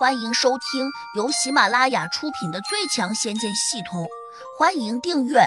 [0.00, 4.04] 欢迎收听由喜马拉雅出品的《最强仙剑系统》，
[4.58, 5.40] 欢迎订阅。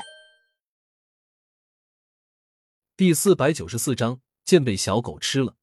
[2.96, 5.56] 第四百九十四章，剑被小狗吃了。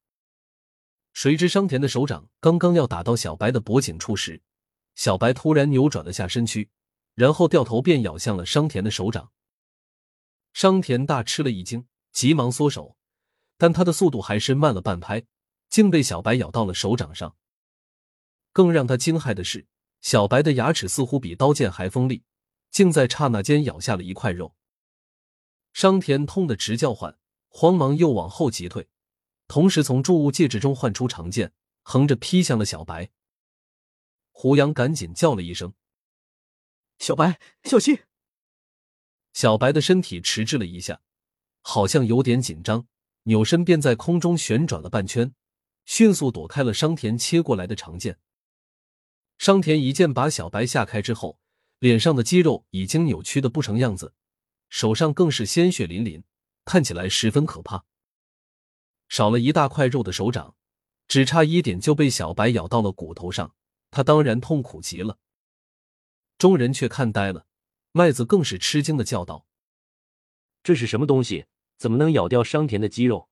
[1.12, 4.42] 谁知商田的手掌刚刚要打到小白的脖颈处时，
[4.96, 6.68] 小白突然扭转了下身躯，
[7.14, 9.30] 然后掉头便咬向了商田的手掌。
[10.52, 12.96] 商田大吃了一惊，急忙缩手，
[13.56, 15.22] 但他的速度还是慢了半拍，
[15.68, 17.36] 竟被小白咬到了手掌上。
[18.60, 19.66] 更让他惊骇的是，
[20.02, 22.24] 小白的牙齿似乎比刀剑还锋利，
[22.70, 24.54] 竟在刹那间咬下了一块肉。
[25.72, 27.16] 商田痛得直叫唤，
[27.48, 28.90] 慌忙又往后急退，
[29.48, 33.08] 同时从铸物戒指中唤出长剑，横着劈向了小白。
[34.30, 35.72] 胡杨赶紧叫了一声
[37.00, 38.00] ：“小白，小心！”
[39.32, 41.00] 小白的身体迟滞了一下，
[41.62, 42.86] 好像有点紧张，
[43.22, 45.32] 扭身便在空中旋转了半圈，
[45.86, 48.18] 迅速躲开了商田切过来的长剑。
[49.40, 51.40] 商田一剑把小白吓开之后，
[51.78, 54.12] 脸上的肌肉已经扭曲的不成样子，
[54.68, 56.22] 手上更是鲜血淋淋，
[56.66, 57.86] 看起来十分可怕。
[59.08, 60.56] 少了一大块肉的手掌，
[61.08, 63.54] 只差一点就被小白咬到了骨头上，
[63.90, 65.16] 他当然痛苦极了。
[66.36, 67.46] 众人却看呆了，
[67.92, 69.46] 麦子更是吃惊的叫道
[70.62, 71.46] ：“这是什么东西？
[71.78, 73.30] 怎么能咬掉商田的肌肉？”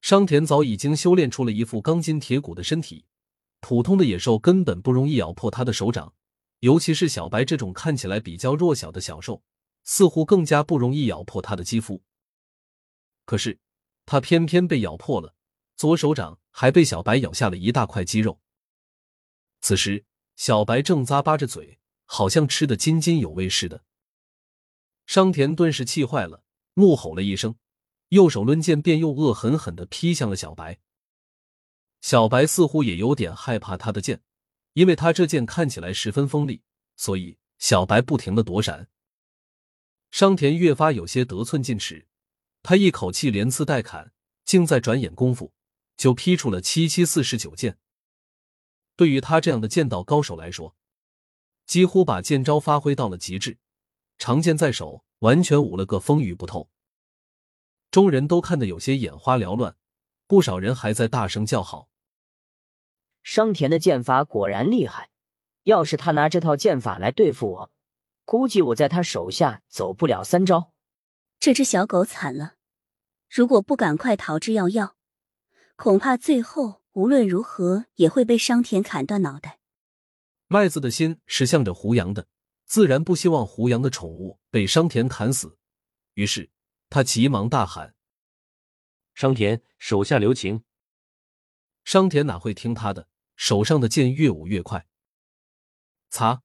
[0.00, 3.04] 商田早已经修炼出了一副钢筋铁骨的身体。
[3.60, 6.14] 普通的野兽根本不容易咬破他的手掌，
[6.60, 9.42] 尤其是小白这种看起来比较弱小的小兽，
[9.84, 12.02] 似乎更加不容易咬破他的肌肤。
[13.24, 13.58] 可是
[14.06, 15.34] 他偏偏被咬破了，
[15.76, 18.40] 左手掌还被小白咬下了一大块肌肉。
[19.60, 20.04] 此时，
[20.36, 23.84] 小白正咂巴着嘴，好像吃的津津有味似的。
[25.06, 27.56] 商田顿时气坏了，怒吼了一声，
[28.10, 30.80] 右手抡剑便又恶狠狠的劈向了小白。
[32.00, 34.22] 小白似乎也有点害怕他的剑，
[34.74, 36.62] 因为他这剑看起来十分锋利，
[36.96, 38.88] 所以小白不停的躲闪。
[40.10, 42.06] 商田越发有些得寸进尺，
[42.62, 44.12] 他一口气连刺带砍，
[44.44, 45.52] 竟在转眼功夫
[45.96, 47.78] 就劈出了七七四十九剑。
[48.96, 50.76] 对于他这样的剑道高手来说，
[51.66, 53.58] 几乎把剑招发挥到了极致，
[54.16, 56.70] 长剑在手，完全舞了个风雨不透。
[57.90, 59.76] 众人都看得有些眼花缭乱。
[60.28, 61.88] 不少人还在大声叫好。
[63.22, 65.10] 商田的剑法果然厉害，
[65.64, 67.72] 要是他拿这套剑法来对付我，
[68.24, 70.72] 估计我在他手下走不了三招。
[71.40, 72.56] 这只小狗惨了，
[73.30, 74.92] 如果不赶快逃之夭夭，
[75.76, 79.58] 恐怕最后无论如何也会被商田砍断脑袋。
[80.46, 82.26] 麦子的心是向着胡杨的，
[82.66, 85.56] 自然不希望胡杨的宠物被商田砍死，
[86.14, 86.50] 于是
[86.90, 87.94] 他急忙大喊。
[89.18, 90.62] 商田，手下留情！
[91.82, 93.08] 商田哪会听他的？
[93.34, 94.86] 手上的剑越舞越快。
[96.08, 96.44] 擦！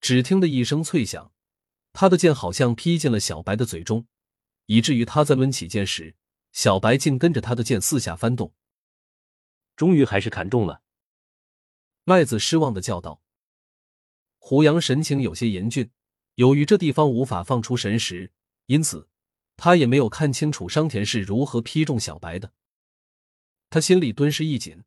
[0.00, 1.32] 只听得一声脆响，
[1.92, 4.08] 他的剑好像劈进了小白的嘴中，
[4.66, 6.16] 以至于他在抡起剑时，
[6.50, 8.52] 小白竟跟着他的剑四下翻动。
[9.76, 10.82] 终于还是砍中了！
[12.02, 13.22] 麦子失望的叫道。
[14.38, 15.92] 胡杨神情有些严峻，
[16.34, 18.32] 由于这地方无法放出神识，
[18.66, 19.08] 因此。
[19.56, 22.52] 他也没有看清楚商田是如何劈中小白的，
[23.70, 24.84] 他心里顿时一紧。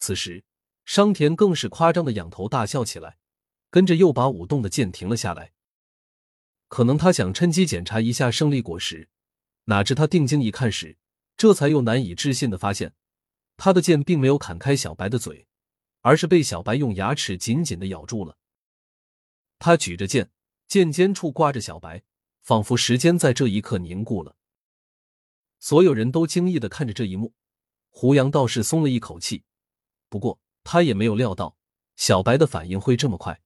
[0.00, 0.44] 此时，
[0.84, 3.18] 商田更是夸张的仰头大笑起来，
[3.70, 5.52] 跟着又把舞动的剑停了下来。
[6.68, 9.08] 可能他想趁机检查一下胜利果实，
[9.64, 10.96] 哪知他定睛一看时，
[11.36, 12.94] 这才又难以置信的发现，
[13.56, 15.46] 他的剑并没有砍开小白的嘴，
[16.00, 18.36] 而是被小白用牙齿紧紧的咬住了。
[19.58, 20.30] 他举着剑，
[20.66, 22.04] 剑尖处挂着小白。
[22.48, 24.34] 仿佛时间在这一刻凝固了，
[25.58, 27.34] 所有人都惊异的看着这一幕。
[27.90, 29.44] 胡杨倒是松了一口气，
[30.08, 31.58] 不过他也没有料到
[31.96, 33.38] 小白的反应会这么快。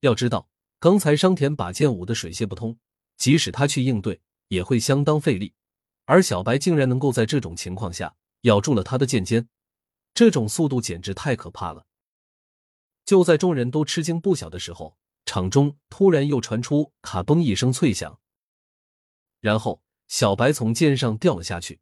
[0.00, 2.78] 要知道，刚才商田把剑舞的水泄不通，
[3.18, 5.52] 即使他去应对也会相当费力，
[6.06, 9.46] 而小白竟然能够在这种情况下咬住了他的剑尖，
[10.14, 11.84] 这种速度简直太可怕了。
[13.04, 14.96] 就在众人都吃惊不小的时候。
[15.26, 18.20] 场中突然又传出“卡嘣”一声脆响，
[19.40, 21.80] 然后小白从剑上掉了下去。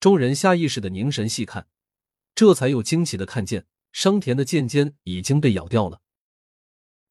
[0.00, 1.68] 众人下意识的凝神细看，
[2.34, 6.00] 这才又惊奇的看见商田的剑尖已经被咬掉了。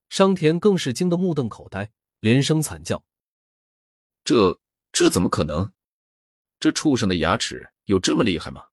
[0.10, 3.06] 商田更是惊得目瞪口呆，连声惨叫
[4.24, 4.60] ：“这
[4.92, 5.74] 这怎么可能？
[6.60, 8.68] 这畜生的牙齿有这么厉害吗？”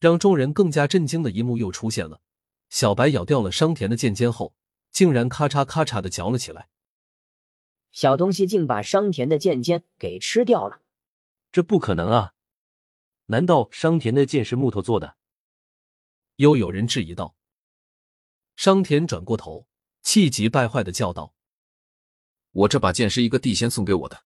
[0.00, 2.20] 让众人更加震惊的一幕又出现了：
[2.68, 4.54] 小白咬掉了商田的剑尖后。
[4.94, 6.68] 竟然咔嚓咔嚓的嚼了起来，
[7.90, 10.82] 小东西竟把商田的剑尖给吃掉了，
[11.50, 12.34] 这不可能啊！
[13.26, 15.16] 难道商田的剑是木头做的？
[16.36, 17.34] 又有人质疑道。
[18.54, 19.66] 商田转过头，
[20.02, 21.34] 气急败坏的叫道
[22.52, 24.22] ：“我这把剑是一个地仙送给我的，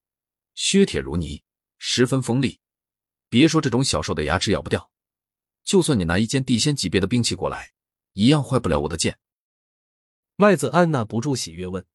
[0.53, 1.41] 削铁如泥，
[1.79, 2.59] 十分锋利。
[3.27, 4.91] 别说这种小兽的牙齿咬不掉，
[5.63, 7.71] 就算你拿一件地仙级别的兵器过来，
[8.13, 9.17] 一样坏不了我的剑。”
[10.41, 11.85] 麦子按捺不住喜悦问：“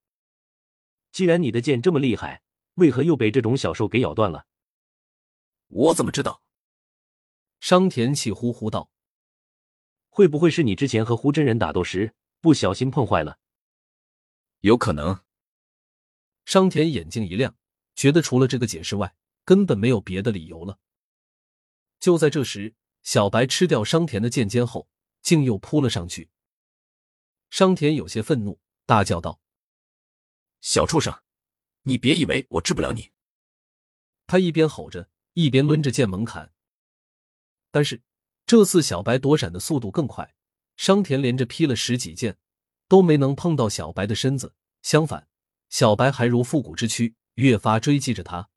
[1.12, 2.43] 既然你的剑这么厉害，
[2.75, 4.44] 为何又被这种小兽给咬断了？”
[5.69, 6.43] 我怎么知道？
[7.58, 8.91] 商田气呼呼道
[10.11, 13.38] ：“会不会是你之前和胡真人打斗时不小心碰坏了？”
[14.61, 15.20] 有可能。
[16.44, 17.56] 商田眼睛一亮，
[17.94, 19.17] 觉得除了这个解释外，
[19.47, 20.79] 根本没有别的理由了。
[21.99, 24.87] 就在这时，小白吃掉商田的剑尖后，
[25.23, 26.29] 竟又扑了上去。
[27.54, 29.40] 商田有些愤怒，大叫道
[30.60, 31.22] ：“小畜生，
[31.82, 33.12] 你别以为我治不了你！”
[34.26, 36.52] 他一边吼着，一边抡着剑猛砍。
[37.70, 38.02] 但是
[38.44, 40.34] 这次小白躲闪的速度更快，
[40.76, 42.36] 商田连着劈了十几剑，
[42.88, 44.56] 都没能碰到小白的身子。
[44.82, 45.28] 相反，
[45.68, 48.50] 小白还如复古之躯，越发追击着他。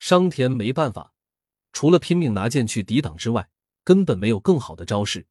[0.00, 1.14] 商田没办法，
[1.72, 3.48] 除了拼命拿剑去抵挡之外，
[3.84, 5.28] 根本没有更好的招式。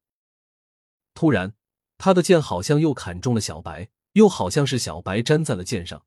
[1.12, 1.54] 突然，
[1.98, 6.06] 他的剑好像又砍中了小白，又好像是小白粘在了剑上。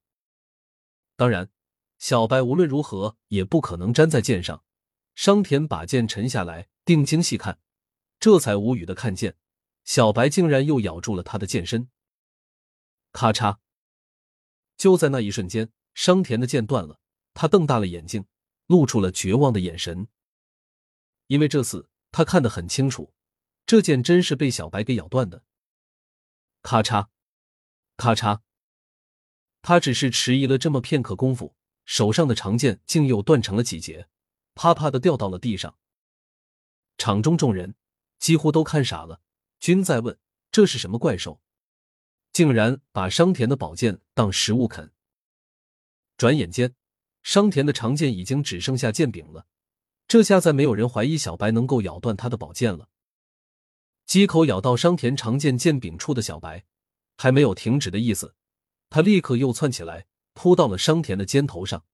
[1.16, 1.52] 当然，
[1.98, 4.64] 小白无论如何也不可能粘在剑上。
[5.16, 7.60] 商田把剑沉下来，定睛细看，
[8.20, 9.36] 这才无语的看见，
[9.84, 11.90] 小白竟然又咬住了他的剑身。
[13.12, 13.58] 咔嚓！
[14.78, 17.02] 就在那一瞬间，商田的剑断了，
[17.34, 18.26] 他瞪大了眼睛，
[18.68, 20.08] 露出了绝望的眼神。
[21.28, 23.14] 因为这次他看得很清楚，
[23.66, 25.44] 这剑真是被小白给咬断的。
[26.70, 27.08] 咔嚓，
[27.98, 28.42] 咔嚓！
[29.64, 34.08] 他只是迟疑了这么片刻功夫，手上的长剑竟又断成了几截。
[34.54, 35.80] 啪啪的掉到了地上，
[36.96, 37.74] 场中众人
[38.20, 39.20] 几乎都看傻了，
[39.60, 40.20] 均在问
[40.52, 41.42] 这是什么怪兽，
[42.32, 44.94] 竟然把商田的宝剑当食物啃。
[46.18, 46.76] 转眼间，
[47.24, 49.48] 商田的长剑已经只剩下剑柄了，
[50.08, 52.90] 这下再没有人怀疑小白能够咬断他的宝剑了。
[54.10, 56.64] 几口咬到商田长剑剑柄处的小白，
[57.16, 58.34] 还没有停止的意思，
[58.90, 61.86] 他立刻又窜起来，扑到了商田的肩头上。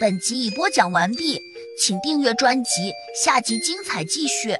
[0.00, 1.38] 本集已播讲完毕，
[1.78, 2.90] 请订阅专辑，
[3.22, 4.56] 下集精彩继续。